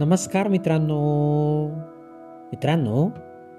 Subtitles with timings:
[0.00, 1.68] नमस्कार मित्रांनो.
[2.44, 3.08] मित्रांनो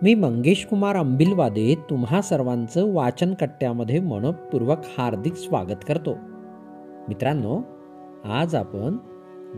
[0.02, 6.16] मी मंगेश कुमार अंबिलवादे तुम्हा सर्वांचं वाचन कट्ट्यामध्ये मनपूर्वक हार्दिक स्वागत करतो.
[7.08, 7.62] मित्रांनो
[8.26, 8.98] आज आपण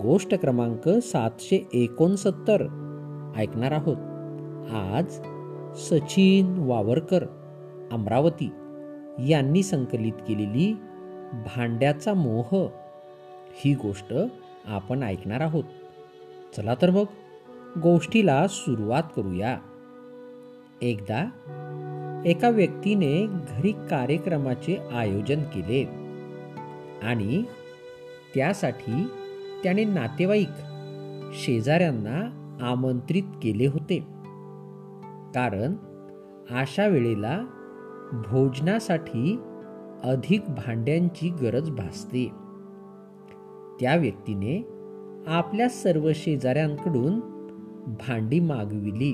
[0.02, 2.62] गोष्ट क्रमांक सातशे एकोणसत्तर
[3.38, 3.98] ऐकणार आहोत.
[4.74, 5.22] आज
[5.76, 7.26] सचिन वावरकर
[7.92, 8.52] अमरावती
[9.30, 10.74] यांनी संकलित केलेली
[11.34, 12.68] भांड्याचा मोह
[13.54, 14.14] ही गोष्ट
[14.68, 15.64] आपण ऐकणार आहोत.
[16.58, 17.04] चला तर मग
[17.80, 19.58] गोष्टीला सुरुवात करूया.
[20.82, 21.30] एकदा
[22.26, 25.84] एका व्यक्तीने घरी कार्यक्रमाचे आयोजन केले
[27.04, 27.44] आणि
[28.36, 29.08] त्यासाठी
[29.64, 30.50] त्याने नातेवाईक
[31.34, 34.00] शेजाऱ्यांना आमंत्रित केले होते.
[35.36, 35.74] कारण
[36.52, 37.42] अशा वेळेला
[38.12, 39.40] भोजनासाठी
[40.04, 42.26] अधिक भांड्यांची गरज भासते.
[43.80, 44.83] त्या व्यक्तीने
[45.28, 47.20] आपल्या सर्व शेजाऱ्यांकडून
[47.86, 49.14] भांडी मागविली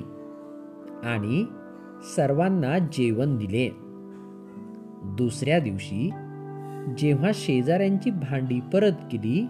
[1.04, 1.44] आणि
[2.16, 3.68] सर्वांना जेवण दिले.
[5.04, 6.10] दुसऱ्या दिवशी
[6.98, 9.46] जेव्हा शेजाऱ्यांची भांडी परत केली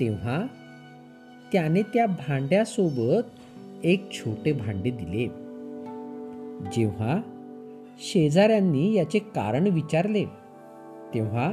[0.00, 0.46] तेव्हा
[1.52, 3.22] त्याने त्या भांड्यासोबत
[3.84, 5.26] एक छोटे भांडे दिले.
[6.72, 7.20] जेव्हा
[7.98, 10.24] शेजाऱ्यांनी याचे कारण विचारले
[11.14, 11.52] तेव्हा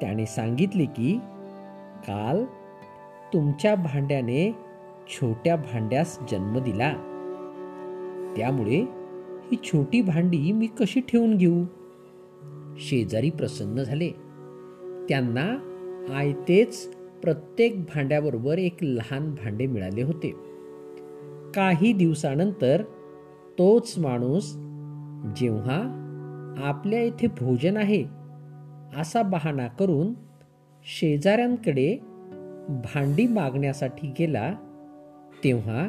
[0.00, 1.18] त्याने सांगितले की
[2.08, 2.44] काल
[3.32, 4.56] तुमच्या भांड्याने
[5.08, 6.92] छोट्या भांड्यास जन्म दिला.
[8.36, 8.80] त्यामुळे
[9.44, 11.64] ही छोटी भांडी मी कशी ठेवून घेऊ?
[12.76, 14.08] शेजारी प्रसन्न झाले.
[15.08, 15.58] त्यांना
[16.14, 20.34] आयतेच प्रत्येक भांड्याबरोबर एक लहान भांडे मिळाले होते.
[21.54, 22.82] काही दिवसानंतर
[23.58, 24.52] तोच माणूस
[25.36, 26.04] जेव्हा
[26.58, 28.04] आपल्या इथे भोजन आहे
[28.96, 30.12] असा बहाणा करून
[30.84, 31.98] शेजाऱ्यांकडे
[32.68, 34.54] भांडी मागण्यासाठी गेला
[35.44, 35.88] तेव्हा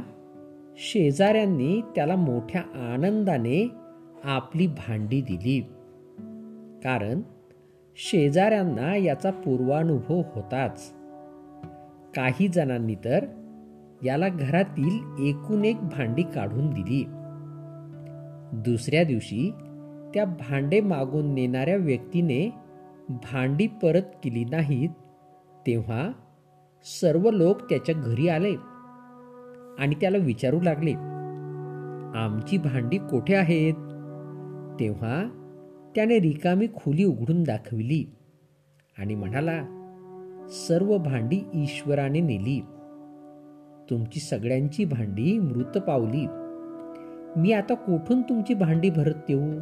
[0.77, 2.61] शेजाऱ्यांनी त्याला मोठ्या
[2.93, 3.71] आनंदाने
[4.23, 5.61] आपली भांडी दिली.
[6.83, 7.21] कारण
[7.95, 10.93] शेजाऱ्यांना याचा पूर्वानुभव होताच.
[12.15, 13.25] काही जणांनी तर
[14.03, 17.05] याला घरातील एकूण एक भांडी काढून दिली.
[18.53, 19.51] दुसऱ्या दिवशी
[20.13, 22.49] त्या भांडे मागून नेणाऱ्या व्यक्तीने
[23.09, 24.89] भांडी परत केली नाहीत
[25.67, 26.11] तेव्हा
[26.83, 28.55] सर्व लोक त्याच्या घरी आले
[29.79, 30.91] आणि त्याला विचारू लागले
[32.17, 33.73] आमची भांडी कोठे आहेत?
[34.79, 35.29] तेव्हा
[35.95, 38.05] त्याने रिकामी खोली उघडून दाखविली
[38.97, 39.61] आणि म्हणाला
[40.49, 42.61] सर्व भांडी ईश्वराने नेली.
[43.89, 46.27] तुमची सगळ्यांची भांडी मृत पावली.
[47.39, 49.59] मी आता कुठून तुमची भांडी भरत येऊ?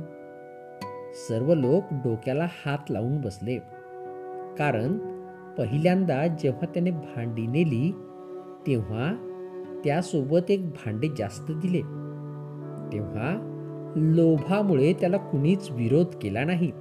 [1.30, 3.58] सर्व लोक डोक्याला हात लावून बसले.
[4.58, 5.17] कारण
[5.58, 7.92] पहिल्यांदा जेव्हा त्याने भांडी नेली
[8.68, 9.14] तेव्हा
[9.84, 11.82] त्यासोबत एक भांडे जास्त दिले.
[12.94, 13.54] तेव्हा
[13.96, 16.72] लोभामुळे त्याला कुणीच विरोध केला नाही.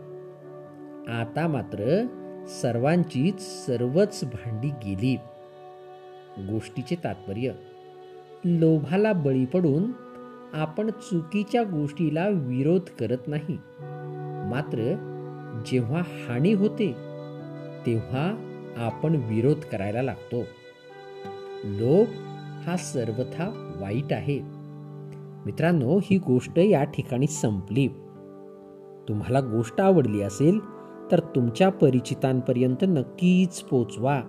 [1.09, 2.07] आता मात्र
[2.47, 5.17] सर्वांचीच सर्वच भांडी गेली.
[6.39, 7.53] गोष्टीचे तात्पर्य
[8.45, 9.93] लोभाला बळी पडून
[10.55, 13.59] आपण चुकीच्या गोष्टीला विरोध करत नाही.
[14.51, 14.79] मात्र
[15.67, 16.93] जेव्हा हानी होते
[17.87, 20.41] तेव्हा आपण विरोध करायला लागतो.
[21.65, 22.07] लोभ
[22.67, 24.41] हा सर्वथा वाईट आहे.
[25.47, 27.89] मित्रांनो ही गोष्ट या ठिकाणी संपली.
[29.09, 30.59] तुम्हाला गोष्ट आवडली असेल
[31.13, 34.23] तर तुमच्या परिचितांपर्यंत नक्कीच पोचवा.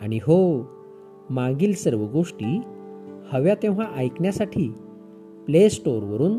[0.00, 0.70] आणि हो
[1.30, 2.60] मागील सर्व गोष्टी
[3.32, 4.68] हव्या तेव्हा ऐकण्यासाठी
[5.46, 6.38] प्ले स्टोअरवरून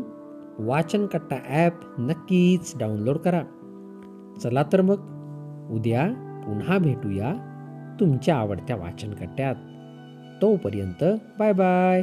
[0.58, 3.42] वाचनकट्टा ॲप नक्कीच डाउनलोड करा.
[4.42, 4.96] चला तर मग
[5.70, 7.34] उद्या पुन्हा भेटूया
[8.00, 9.54] तुमच्या आवडत्या वाचनकट्ट्यात.
[10.42, 11.04] तोपर्यंत
[11.38, 12.02] बाय बाय.